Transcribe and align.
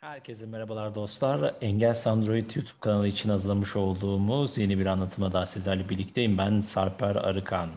Herkese 0.00 0.46
merhabalar 0.46 0.94
dostlar. 0.94 1.54
Engels 1.60 2.06
Android 2.06 2.50
YouTube 2.56 2.80
kanalı 2.80 3.08
için 3.08 3.30
hazırlamış 3.30 3.76
olduğumuz 3.76 4.58
yeni 4.58 4.78
bir 4.78 4.86
anlatıma 4.86 5.32
daha 5.32 5.46
sizlerle 5.46 5.88
birlikteyim. 5.88 6.38
Ben 6.38 6.60
Sarper 6.60 7.16
Arıkan. 7.16 7.70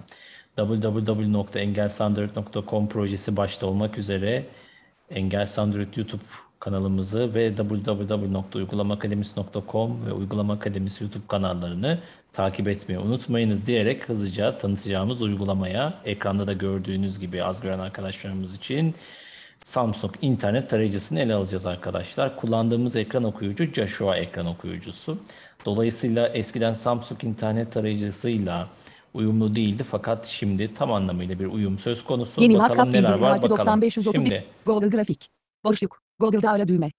www.engelsandroid.com 0.57 2.89
projesi 2.89 3.37
başta 3.37 3.67
olmak 3.67 3.97
üzere 3.97 4.45
Engels 5.09 5.59
Android 5.59 5.97
YouTube 5.97 6.23
kanalımızı 6.59 7.35
ve 7.35 7.55
www.uygulamaakademisi.com 7.55 10.05
ve 10.05 10.11
Uygulama 10.11 10.53
Akademisi 10.53 11.03
YouTube 11.03 11.27
kanallarını 11.27 11.99
takip 12.33 12.67
etmeyi 12.67 12.99
unutmayınız 12.99 13.67
diyerek 13.67 14.09
hızlıca 14.09 14.57
tanıtacağımız 14.57 15.21
uygulamaya 15.21 16.01
ekranda 16.05 16.47
da 16.47 16.53
gördüğünüz 16.53 17.19
gibi 17.19 17.43
az 17.43 17.61
gören 17.61 17.79
arkadaşlarımız 17.79 18.55
için 18.55 18.95
Samsung 19.63 20.13
internet 20.21 20.69
tarayıcısını 20.69 21.19
ele 21.19 21.33
alacağız 21.33 21.65
arkadaşlar. 21.65 22.37
Kullandığımız 22.37 22.95
ekran 22.95 23.23
okuyucu 23.23 23.63
Joshua 23.65 24.17
ekran 24.17 24.45
okuyucusu. 24.45 25.17
Dolayısıyla 25.65 26.27
eskiden 26.27 26.73
Samsung 26.73 27.23
internet 27.23 27.71
tarayıcısıyla 27.71 28.69
uyumlu 29.13 29.55
değildi 29.55 29.83
fakat 29.83 30.25
şimdi 30.25 30.73
tam 30.73 30.91
anlamıyla 30.91 31.39
bir 31.39 31.45
uyum 31.45 31.77
söz 31.79 32.03
konusu. 32.03 32.41
Yeni 32.41 32.53
bakalım 32.53 32.69
WhatsApp 32.69 32.93
neler 32.93 33.13
var 33.13 33.41
bakalım. 33.41 33.57
9531 33.57 34.19
Şimdi 34.19 34.45
Google 34.65 34.87
grafik. 34.87 35.29
Boşluk. 35.63 35.99
Google'da 36.19 36.51
ara 36.51 36.67
düğme. 36.67 36.91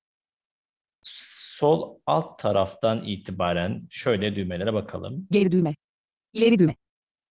sol 1.02 1.98
alt 2.06 2.38
taraftan 2.38 3.04
itibaren 3.04 3.86
şöyle 3.90 4.36
düğmelere 4.36 4.74
bakalım. 4.74 5.26
Geri 5.30 5.52
düğme. 5.52 5.74
İleri 6.32 6.58
düğme. 6.58 6.74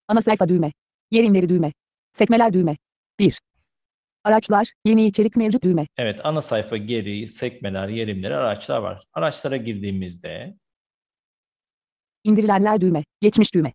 Ana 0.08 0.22
sayfa 0.22 0.50
düğme. 0.50 0.72
Yer 1.12 1.24
inleri 1.24 1.50
düğme. 1.50 1.74
Sekmeler 2.12 2.54
düğme. 2.54 2.78
1. 3.20 3.40
Araçlar, 4.24 4.72
yeni 4.86 5.06
içerik 5.06 5.36
mevcut 5.36 5.64
düğme. 5.64 5.88
Evet 5.98 6.20
ana 6.24 6.42
sayfa 6.42 6.78
geri, 6.78 7.28
sekmeler, 7.28 7.88
yerimleri, 7.88 8.36
araçlar 8.36 8.80
var. 8.80 9.04
Araçlara 9.14 9.58
girdiğimizde 9.58 10.56
İndirilenler 12.24 12.82
düğme. 12.82 13.04
Geçmiş 13.22 13.54
düğme. 13.54 13.74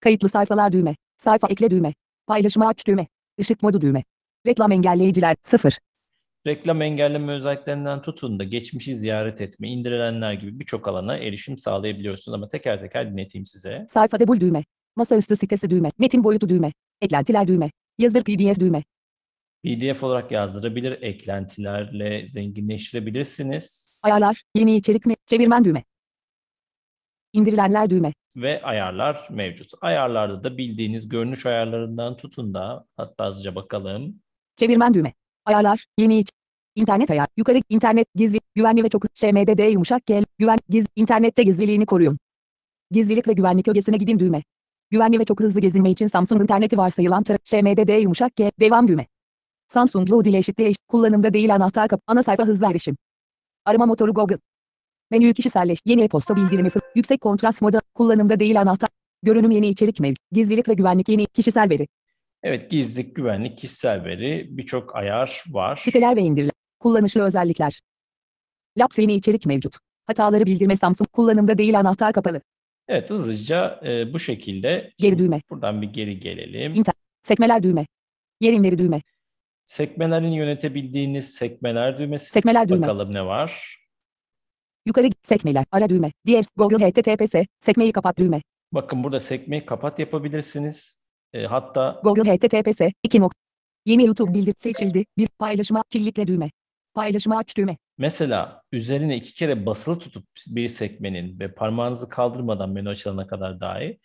Kayıtlı 0.00 0.28
sayfalar 0.28 0.72
düğme. 0.72 0.96
Sayfa 1.18 1.48
ekle 1.48 1.70
düğme. 1.70 1.94
Paylaşımı 2.26 2.66
aç 2.66 2.86
düğme. 2.86 3.06
Işık 3.38 3.62
modu 3.62 3.80
düğme. 3.80 4.04
Reklam 4.46 4.72
engelleyiciler 4.72 5.36
0. 5.42 5.78
reklam 6.46 6.82
engelleme 6.82 7.32
özelliklerinden 7.32 8.02
tutun 8.02 8.38
da 8.38 8.44
geçmişi 8.44 8.94
ziyaret 8.94 9.40
etme, 9.40 9.68
indirilenler 9.68 10.32
gibi 10.32 10.60
birçok 10.60 10.88
alana 10.88 11.16
erişim 11.16 11.58
sağlayabiliyorsunuz 11.58 12.34
ama 12.34 12.48
teker 12.48 12.80
teker 12.80 13.12
dinleteyim 13.12 13.46
size. 13.46 13.86
Sayfada 13.90 14.28
bul 14.28 14.40
düğme. 14.40 14.64
Masaüstü 14.96 15.36
sitesi 15.36 15.70
düğme. 15.70 15.90
Metin 15.98 16.24
boyutu 16.24 16.48
düğme. 16.48 16.72
Eklentiler 17.00 17.48
düğme. 17.48 17.70
Yazdır 17.98 18.24
pdf 18.24 18.60
düğme. 18.60 18.84
PDF 19.64 20.04
olarak 20.04 20.30
yazdırabilir, 20.32 21.02
eklentilerle 21.02 22.26
zenginleştirebilirsiniz 22.26 23.90
Ayarlar, 24.02 24.42
yeni 24.56 24.76
içerik 24.76 25.06
mi? 25.06 25.14
Çevirmen 25.26 25.64
düğme. 25.64 25.84
İndirilenler 27.32 27.90
düğme. 27.90 28.12
ve 28.36 28.62
ayarlar 28.62 29.28
mevcut. 29.30 29.70
Ayarlarda 29.80 30.44
da 30.44 30.58
bildiğiniz 30.58 31.08
görünüş 31.08 31.46
ayarlarından 31.46 32.16
tutun 32.16 32.54
da 32.54 32.86
hatta 32.96 33.26
hızlıca 33.28 33.54
bakalım. 33.54 34.20
Çevirmen 34.56 34.94
düğme. 34.94 35.12
Ayarlar, 35.44 35.86
yeni 35.98 36.18
iç. 36.18 36.30
İnternet 36.74 37.10
ayar. 37.10 37.26
Yukarı 37.36 37.60
internet 37.68 38.08
gizli, 38.14 38.40
güvenli 38.54 38.84
ve 38.84 38.88
çok 38.88 39.04
ŞMDD 39.14 39.72
yumuşak 39.72 40.06
gel. 40.06 40.24
Güven, 40.38 40.58
giz, 40.68 40.86
internette 40.96 41.42
gizliliğini 41.42 41.86
koruyun. 41.86 42.18
Gizlilik 42.90 43.28
ve 43.28 43.32
güvenlik 43.32 43.68
ögesine 43.68 43.96
gidin 43.96 44.18
düğme. 44.18 44.42
Güvenli 44.90 45.18
ve 45.18 45.24
çok 45.24 45.40
hızlı 45.40 45.60
gezinme 45.60 45.90
için 45.90 46.06
Samsung 46.06 46.42
interneti 46.42 46.76
varsayılan 46.78 47.22
tara- 47.22 47.38
ŞMDD 47.44 48.00
yumuşak 48.02 48.36
G, 48.36 48.52
devam 48.60 48.88
düğme. 48.88 49.06
Samsung 49.68 50.10
Load 50.10 50.26
ile 50.26 50.38
eşitli 50.38 50.64
eş, 50.64 50.76
kullanımda 50.88 51.34
değil 51.34 51.54
anahtar 51.54 51.88
kapı, 51.88 52.02
ana 52.06 52.22
sayfa 52.22 52.46
hızlı 52.46 52.70
erişim. 52.70 52.96
Arama 53.64 53.86
motoru 53.86 54.14
Google. 54.14 54.38
Menüyü 55.10 55.34
kişiselleş, 55.34 55.78
yeni 55.84 56.02
e-posta 56.02 56.36
bildirimi 56.36 56.70
yüksek 56.94 57.20
kontrast 57.20 57.62
moda, 57.62 57.80
kullanımda 57.94 58.40
değil 58.40 58.60
anahtar. 58.60 58.90
Görünüm 59.22 59.50
yeni 59.50 59.68
içerik 59.68 60.00
mevcut. 60.00 60.24
Gizlilik 60.32 60.68
ve 60.68 60.74
güvenlik 60.74 61.08
yeni, 61.08 61.26
kişisel 61.26 61.70
veri. 61.70 61.88
Evet 62.42 62.70
gizlilik, 62.70 63.16
güvenlik, 63.16 63.58
kişisel 63.58 64.04
veri 64.04 64.46
birçok 64.50 64.96
ayar 64.96 65.44
var. 65.48 65.76
Siteler 65.76 66.16
ve 66.16 66.20
indirilen. 66.20 66.52
Kullanışlı 66.80 67.22
özellikler. 67.22 67.80
Labs 68.78 68.98
yeni 68.98 69.14
içerik 69.14 69.46
mevcut. 69.46 69.76
Hataları 70.06 70.46
bildirme 70.46 70.76
Samsung 70.76 71.08
kullanımda 71.12 71.58
değil 71.58 71.78
anahtar 71.78 72.12
kapalı. 72.12 72.40
Evet 72.88 73.10
hızlıca 73.10 73.80
e, 73.86 74.12
bu 74.12 74.18
şekilde. 74.18 74.92
Geri 74.98 75.18
düğme. 75.18 75.40
Buradan 75.50 75.82
bir 75.82 75.86
geri 75.86 76.20
gelelim. 76.20 76.74
İnter- 76.74 76.94
Sekmeler 77.22 77.62
düğme. 77.62 77.86
Yer 78.40 78.52
inleri 78.52 78.78
düğme. 78.78 79.02
Sekmelerin 79.64 80.32
yönetebildiğiniz 80.32 81.34
sekmeler 81.34 81.98
düğmesi. 81.98 82.30
Sekmeler 82.30 82.68
düğme. 82.68 82.82
Bakalım 82.82 83.14
ne 83.14 83.26
var? 83.26 83.78
Yukarı 84.86 85.10
sekmeler. 85.22 85.64
Ara 85.72 85.88
düğme. 85.88 86.12
Diğer 86.26 86.44
Google 86.56 86.90
HTTPS. 86.90 87.34
Sekmeyi 87.60 87.92
kapat 87.92 88.18
düğme. 88.18 88.42
Bakın 88.72 89.04
burada 89.04 89.20
sekmeyi 89.20 89.66
kapat 89.66 89.98
yapabilirsiniz. 89.98 91.00
E, 91.32 91.44
hatta 91.44 92.00
Google 92.04 92.36
HTTPS. 92.36 92.80
2 93.02 93.20
nokta. 93.20 93.38
Yeni 93.86 94.04
YouTube 94.06 94.34
bildir 94.34 94.54
seçildi. 94.58 95.04
Bir 95.18 95.28
paylaşıma 95.28 95.84
kilitle 95.90 96.26
düğme. 96.26 96.50
Paylaşımı 96.94 97.36
aç 97.36 97.56
düğme. 97.56 97.76
mesela 97.98 98.62
üzerine 98.72 99.16
iki 99.16 99.34
kere 99.34 99.66
basılı 99.66 99.98
tutup 99.98 100.26
bir 100.48 100.68
sekmenin 100.68 101.40
ve 101.40 101.54
parmağınızı 101.54 102.08
kaldırmadan 102.08 102.70
menü 102.70 102.88
açılana 102.88 103.26
kadar 103.26 103.60
dahi 103.60 103.98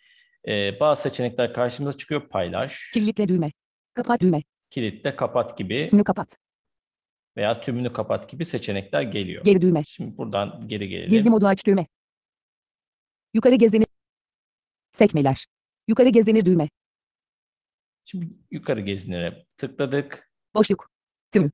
e, 0.48 0.80
bazı 0.80 1.02
seçenekler 1.02 1.54
karşımıza 1.54 1.98
çıkıyor. 1.98 2.28
Paylaş, 2.28 2.90
Kilitle 2.94 3.28
düğme. 3.28 3.52
Kapat 3.94 4.20
düğme. 4.20 4.42
Kilitle, 4.70 5.16
kapat 5.16 5.58
gibi 5.58 5.88
Tümünü 5.90 6.04
kapat. 6.04 6.38
veya 7.36 7.60
tümünü 7.60 7.92
kapat 7.92 8.30
gibi 8.30 8.44
seçenekler 8.44 9.02
geliyor. 9.02 9.44
Geri 9.44 9.60
düğme. 9.62 9.84
Şimdi 9.84 10.16
buradan 10.18 10.60
geri 10.66 10.88
gelelim. 10.88 11.10
Gizli 11.10 11.30
modu 11.30 11.46
aç 11.46 11.66
düğme. 11.66 11.86
Yukarı 13.34 13.54
gezinir. 13.54 13.86
Sekmeler. 14.92 15.46
Yukarı 15.88 16.08
gezinir 16.08 16.44
düğme. 16.44 16.68
Şimdi 18.04 18.28
yukarı 18.50 18.80
gezinire 18.80 19.46
tıkladık. 19.56 20.30
Boşluk. 20.54 20.90
Tümü. 21.32 21.50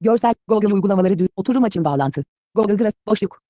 Görsel. 0.00 0.34
Google 0.48 0.74
uygulamaları 0.74 1.18
düğme. 1.18 1.28
Oturum 1.36 1.64
açın 1.64 1.84
bağlantı. 1.84 2.24
Google 2.54 2.74
graf. 2.74 2.92
Boşluk. 3.06 3.42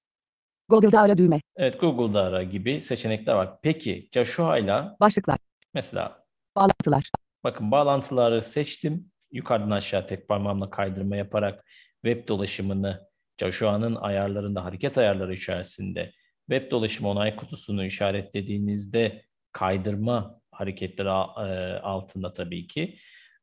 Google'da 0.69 1.01
ara 1.01 1.19
düğme. 1.19 1.41
Evet 1.57 1.81
Google'da 1.81 2.21
ara 2.23 2.43
gibi 2.43 2.81
seçenekler 2.81 3.35
var. 3.35 3.59
Peki 3.63 4.09
Joshua 4.13 4.59
ile 4.59 4.83
Başlıklar. 5.01 5.39
mesela 5.75 6.25
Bağlantılar. 6.57 7.11
Bakın 7.45 7.71
bağlantıları 7.71 8.43
seçtim. 8.43 9.11
Yukarıdan 9.33 9.71
aşağı 9.71 10.07
tek 10.07 10.29
parmağımla 10.29 10.71
kaydırma 10.71 11.17
yaparak 11.17 11.65
web 12.05 12.29
dolaşımını 12.29 13.01
Joshua'nın 13.41 13.95
ayarlarında 13.95 14.65
hareket 14.65 14.99
ayarları 14.99 15.35
içerisinde 15.35 16.13
web 16.51 16.71
dolaşımı 16.71 17.09
onay 17.09 17.37
kutusunu 17.37 17.85
işaretlediğinizde 17.85 19.23
kaydırma 19.53 20.41
hareketleri 20.51 21.09
e, 21.09 21.81
altında 21.81 22.33
tabii 22.33 22.67
ki 22.67 22.97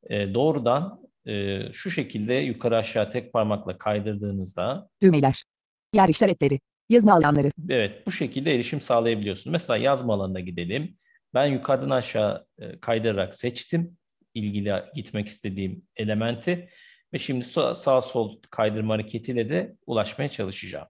e, 0.09 0.33
doğrudan 0.33 1.01
e, 1.25 1.59
şu 1.73 1.91
şekilde 1.91 2.33
yukarı 2.33 2.77
aşağı 2.77 3.09
tek 3.09 3.33
parmakla 3.33 3.77
kaydırdığınızda 3.77 4.89
Düğmeler. 5.01 5.43
Yer 5.93 6.09
işaretleri. 6.09 6.59
Yazma 6.89 7.13
alanları. 7.13 7.51
Evet, 7.69 8.07
bu 8.07 8.11
şekilde 8.11 8.55
erişim 8.55 8.81
sağlayabiliyorsunuz. 8.81 9.51
Mesela 9.51 9.77
yazma 9.77 10.13
alanına 10.13 10.39
gidelim. 10.39 10.97
Ben 11.33 11.45
yukarıdan 11.45 11.89
aşağı 11.89 12.47
e, 12.57 12.79
kaydırarak 12.79 13.35
seçtim 13.35 13.97
ilgili 14.33 14.73
gitmek 14.95 15.27
istediğim 15.27 15.87
elementi 15.95 16.69
ve 17.13 17.19
şimdi 17.19 17.45
sağ, 17.45 17.75
sağ 17.75 18.01
sol 18.01 18.41
kaydırma 18.51 18.93
hareketiyle 18.93 19.49
de 19.49 19.75
ulaşmaya 19.85 20.29
çalışacağım. 20.29 20.87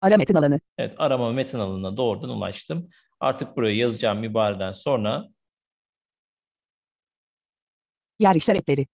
Ara 0.00 0.16
metin 0.16 0.34
alanı. 0.34 0.60
Evet, 0.78 0.94
arama 0.98 1.32
metin 1.32 1.58
alanına 1.58 1.96
doğrudan 1.96 2.30
ulaştım. 2.30 2.88
Artık 3.20 3.56
buraya 3.56 3.76
yazacağım 3.76 4.24
ibareden 4.24 4.72
sonra 4.72 5.28
Yer 8.18 8.34
işaretleri. 8.34 8.86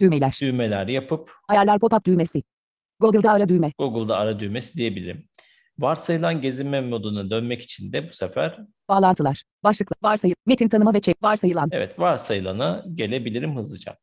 Düğmeler. 0.00 0.38
düğmeler 0.42 0.86
yapıp 0.88 1.32
Ayarlar 1.48 1.78
pop-up 1.78 2.04
düğmesi. 2.04 2.42
Google'da 3.00 3.32
ara 3.32 3.48
düğme. 3.48 3.72
Google'da 3.78 4.16
ara 4.16 4.40
düğmesi 4.40 4.76
diyebilirim. 4.76 5.28
Varsayılan 5.78 6.40
gezinme 6.40 6.80
moduna 6.80 7.30
dönmek 7.30 7.62
için 7.62 7.92
de 7.92 8.08
bu 8.08 8.12
sefer 8.12 8.58
Bağlantılar. 8.88 9.42
Başlıklar. 9.64 9.96
Varsayı. 10.02 10.34
Metin 10.46 10.68
tanıma 10.68 10.94
ve 10.94 11.00
çek. 11.00 11.16
Varsayılan. 11.22 11.68
Evet, 11.72 11.98
varsayılana 11.98 12.84
gelebilirim 12.94 13.56
hızlıca. 13.56 13.96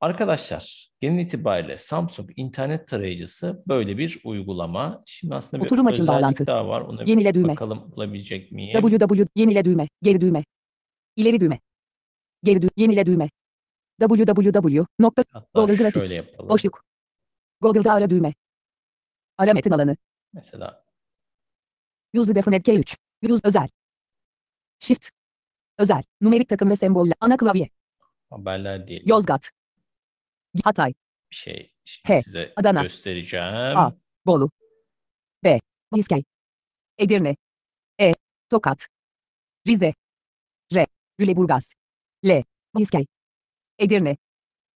Arkadaşlar, 0.00 0.88
genel 1.00 1.18
itibariyle 1.22 1.76
Samsung 1.76 2.30
internet 2.36 2.88
tarayıcısı 2.88 3.62
böyle 3.68 3.98
bir 3.98 4.20
uygulama. 4.24 5.02
Şimdi 5.06 5.34
aslında 5.34 5.62
bir 5.62 5.66
Oturum 5.66 5.86
açın 5.86 6.02
özellik 6.02 6.22
bağlantı. 6.22 6.46
daha 6.46 6.68
var. 6.68 6.80
Ona 6.80 7.02
Yenile 7.02 7.34
düğme. 7.34 7.48
bakalım 7.48 7.92
bulabilecek 7.96 8.52
miyim? 8.52 8.80
www. 8.80 9.26
Yenile 9.36 9.64
düğme. 9.64 9.88
Geri 10.02 10.20
düğme. 10.20 10.44
İleri 11.16 11.40
düğme. 11.40 11.58
Geri 12.44 12.62
düğme. 12.62 12.70
Yenile 12.76 13.06
düğme. 13.06 13.30
www. 14.00 14.84
Nokta. 14.98 15.24
Google 15.54 15.74
Grafik. 15.76 16.38
Boşluk. 16.38 16.84
Google'da 17.60 17.92
ara 17.92 18.10
düğme. 18.10 18.34
Ara 19.38 19.54
metin 19.54 19.70
alanı. 19.70 19.96
Mesela 20.32 20.84
User 22.14 22.34
Definite 22.34 22.72
K3. 22.72 22.96
Use 23.22 23.40
özel. 23.48 23.68
Shift. 24.78 25.10
Özel. 25.78 26.02
Numerik 26.20 26.48
takım 26.48 26.70
ve 26.70 26.76
semboller. 26.76 27.14
Ana 27.20 27.36
klavye. 27.36 27.70
haberler 28.30 28.86
diyelim. 28.86 29.08
Yozgat. 29.08 29.50
Hatay. 30.64 30.94
Bir 31.30 31.36
şey 31.36 31.74
He, 32.04 32.22
size 32.22 32.52
Adana. 32.56 32.82
göstereceğim. 32.82 33.46
A. 33.76 33.92
Bolu. 34.26 34.50
B. 35.44 35.60
İskay. 35.96 36.24
Edirne. 36.98 37.36
E. 38.00 38.14
Tokat. 38.50 38.88
Rize. 39.66 39.94
R. 40.74 40.86
Lüleburgaz. 41.20 41.72
L. 42.26 42.42
İskay. 42.78 43.06
Edirne. 43.78 44.16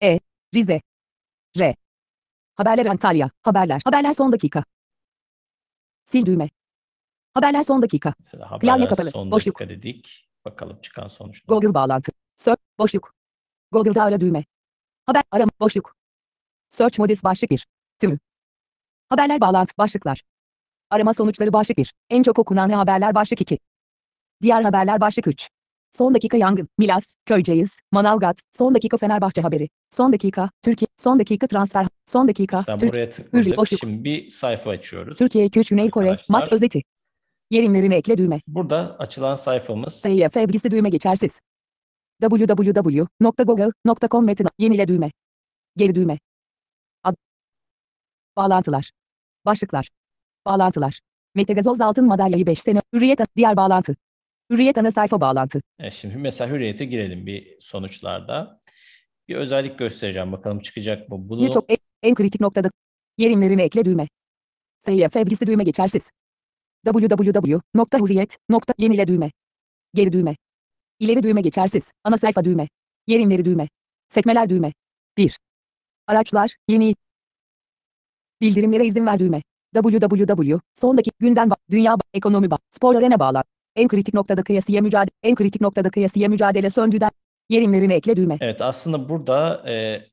E. 0.02 0.20
Rize. 0.54 0.80
R. 1.58 1.74
Haberler 2.54 2.86
Antalya. 2.86 3.30
Haberler. 3.42 3.80
Haberler 3.84 4.12
son 4.12 4.32
dakika. 4.32 4.64
Sil 6.10 6.24
düğme. 6.26 6.50
Haberler 7.34 7.62
son 7.62 7.82
dakika. 7.82 8.14
Mesela 8.18 8.46
Klavye 8.46 8.70
haberler 8.70 8.88
kapalı, 8.88 9.10
son 9.10 9.30
boşluk. 9.30 9.60
dakika 9.60 9.74
dedik. 9.74 10.28
Bakalım 10.44 10.78
çıkan 10.80 11.08
sonuçlar. 11.08 11.48
Google 11.48 11.74
bağlantı. 11.74 12.12
Search 12.36 12.60
boşluk. 12.78 13.14
Google'da 13.72 14.02
ara 14.02 14.20
düğme. 14.20 14.44
Haber 15.06 15.22
arama 15.30 15.50
boşluk. 15.60 15.96
Search 16.68 16.98
modis 16.98 17.24
başlık 17.24 17.50
1. 17.50 17.66
Tümü. 17.98 18.18
Haberler 19.08 19.40
bağlantı 19.40 19.72
başlıklar. 19.78 20.22
Arama 20.90 21.14
sonuçları 21.14 21.52
başlık 21.52 21.78
1. 21.78 21.94
En 22.10 22.22
çok 22.22 22.38
okunan 22.38 22.70
haberler 22.70 23.14
başlık 23.14 23.40
2. 23.40 23.58
Diğer 24.42 24.62
haberler 24.62 25.00
başlık 25.00 25.26
3. 25.26 25.48
Son 25.92 26.14
dakika 26.14 26.36
yangın, 26.36 26.68
Milas, 26.78 27.14
Köyceğiz, 27.26 27.80
Manavgat, 27.92 28.40
son 28.52 28.74
dakika 28.74 28.96
Fenerbahçe 28.96 29.40
haberi, 29.40 29.68
son 29.90 30.12
dakika, 30.12 30.50
Türkiye, 30.62 30.86
son 30.98 31.18
dakika 31.18 31.46
transfer, 31.46 31.86
son 32.12 32.28
dakika, 32.28 32.56
Mesela 32.56 32.78
Türk, 32.78 32.92
buraya 32.92 33.10
tıkladık. 33.10 33.68
Şimdi 33.80 34.04
bir 34.04 34.30
sayfa 34.30 34.70
açıyoruz. 34.70 35.18
Türkiye 35.18 35.46
2 35.46 35.62
Güney 35.62 35.90
Kore, 35.90 36.16
maç 36.28 36.52
özeti. 36.52 36.82
Yerimlerini 37.50 37.94
ekle 37.94 38.18
düğme. 38.18 38.40
Burada 38.46 38.96
açılan 38.98 39.34
sayfamız 39.34 39.94
SYF 39.94 40.36
bilgisi 40.36 40.70
düğme 40.70 40.90
geçersiz. 40.90 41.30
www.google.com 42.22 44.24
metin 44.24 44.46
yenile 44.58 44.88
düğme. 44.88 45.10
Geri 45.76 45.94
düğme. 45.94 46.18
Ad. 47.02 47.14
Bağlantılar. 48.36 48.90
Başlıklar. 49.44 49.88
Bağlantılar. 50.46 51.00
Mete 51.34 51.52
Gazoz 51.52 51.80
altın 51.80 52.06
madalyayı 52.06 52.46
5 52.46 52.58
sene. 52.58 52.80
Hürriyet 52.94 53.20
diğer 53.36 53.56
bağlantı. 53.56 53.96
Hürriyet 54.50 54.78
ana 54.78 54.90
sayfa 54.90 55.20
bağlantı. 55.20 55.62
E, 55.78 55.90
Şimdi 55.90 56.16
mesela 56.16 56.50
Hürriyet'e 56.50 56.84
girelim 56.84 57.26
bir 57.26 57.56
sonuçlarda. 57.60 58.60
Bir 59.28 59.36
özellik 59.36 59.78
göstereceğim. 59.78 60.32
Bakalım 60.32 60.60
çıkacak 60.60 61.08
mı? 61.08 61.28
Bunu 61.28 61.46
Birçok 61.46 61.70
en, 62.02 62.14
kritik 62.14 62.40
noktada. 62.40 62.70
Yerimlerini 63.18 63.62
ekle 63.62 63.84
düğme. 63.84 64.08
SYF 64.84 65.14
bilgisi 65.14 65.46
düğme 65.46 65.64
geçersiz. 65.64 66.02
www.hurriyet.yenile 66.84 69.06
düğme. 69.06 69.30
Geri 69.94 70.12
düğme. 70.12 70.36
İleri 70.98 71.22
düğme 71.22 71.40
geçersiz. 71.40 71.90
Ana 72.04 72.18
sayfa 72.18 72.44
düğme. 72.44 72.68
Yerimleri 73.06 73.44
düğme. 73.44 73.68
Sekmeler 74.08 74.48
düğme. 74.48 74.72
1. 75.16 75.38
Araçlar, 76.06 76.56
yeni. 76.68 76.94
Bildirimlere 78.40 78.86
izin 78.86 79.06
ver 79.06 79.18
düğme. 79.18 79.42
www. 79.74 80.58
Sondaki 80.74 81.10
gündem 81.18 81.48
ba- 81.48 81.56
dünya 81.70 81.96
ekonomi 82.14 82.46
ba- 82.46 82.58
spor 82.70 82.94
arena 82.94 83.18
bağlan. 83.18 83.44
En 83.76 83.88
kritik 83.88 84.14
noktada 84.14 84.42
kıyasıya 84.42 84.82
mücadele. 84.82 85.10
En 85.22 85.34
kritik 85.34 85.60
noktada 85.60 85.90
kıyasıya 85.90 86.28
mücadele 86.28 86.70
söndüden. 86.70 87.10
Yerimlerini 87.48 87.92
ekle 87.92 88.16
düğme. 88.16 88.38
Evet 88.40 88.62
aslında 88.62 89.08
burada 89.08 89.70
e, 89.70 90.04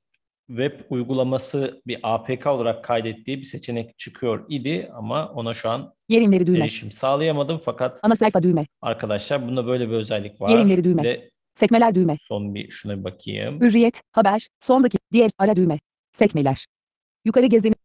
web 0.49 0.79
uygulaması 0.89 1.81
bir 1.87 1.97
APK 2.03 2.47
olarak 2.47 2.83
kaydettiği 2.83 3.39
bir 3.39 3.45
seçenek 3.45 3.97
çıkıyor 3.97 4.45
idi 4.49 4.89
ama 4.93 5.27
ona 5.35 5.53
şu 5.53 5.69
an 5.69 5.93
Yerimleri 6.09 6.47
düğme. 6.47 6.59
erişim 6.59 6.91
sağlayamadım 6.91 7.61
fakat 7.65 7.99
Ana 8.03 8.15
sayfa 8.15 8.43
düğme. 8.43 8.65
arkadaşlar 8.81 9.47
bunda 9.47 9.67
böyle 9.67 9.89
bir 9.89 9.93
özellik 9.93 10.41
var. 10.41 10.49
Yerimleri 10.49 10.83
düğme. 10.83 11.03
Ve 11.03 11.29
Sekmeler 11.53 11.95
düğme. 11.95 12.17
son 12.21 12.55
bir 12.55 12.69
şuna 12.69 12.99
bir 12.99 13.03
bakayım. 13.03 13.61
Hürriyet, 13.61 14.01
haber, 14.11 14.47
sondaki, 14.59 14.97
diğer, 15.13 15.31
ara 15.37 15.55
düğme, 15.55 15.79
sekmeler. 16.11 16.65
Yukarı 17.25 17.45
gezin. 17.45 17.75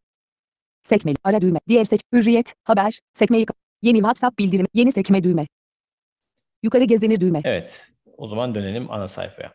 Sekmeli, 0.83 1.17
ara 1.25 1.41
düğme, 1.41 1.59
diğer 1.69 1.85
seç, 1.85 2.01
hürriyet, 2.15 2.55
haber, 2.65 3.01
sekmeyi, 3.13 3.47
yeni 3.83 3.99
WhatsApp 3.99 4.39
bildirim, 4.39 4.67
yeni 4.75 4.93
sekme 4.93 5.25
düğme. 5.25 5.47
Yukarı 6.63 6.85
gezinir 6.85 7.21
düğme. 7.21 7.41
Evet, 7.45 7.89
o 8.17 8.27
zaman 8.27 8.55
dönelim 8.55 8.91
ana 8.91 9.09
sayfaya. 9.09 9.55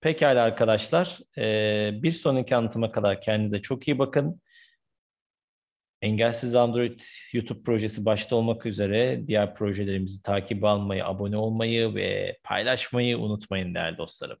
Pekala 0.00 0.42
arkadaşlar, 0.42 1.18
eee, 1.36 1.98
bir 2.02 2.12
sonraki 2.12 2.56
anlatıma 2.56 2.92
kadar 2.92 3.20
kendinize 3.20 3.62
çok 3.62 3.88
iyi 3.88 3.98
bakın. 3.98 4.40
Engelsiz 6.02 6.54
Android 6.54 7.00
YouTube 7.32 7.62
projesi 7.62 8.04
başta 8.04 8.36
olmak 8.36 8.66
üzere 8.66 9.26
diğer 9.26 9.54
projelerimizi 9.54 10.22
takip 10.22 10.64
almayı, 10.64 11.04
abone 11.06 11.36
olmayı 11.36 11.94
ve 11.94 12.38
paylaşmayı 12.44 13.18
unutmayın 13.18 13.74
değerli 13.74 13.98
dostlarım. 13.98 14.38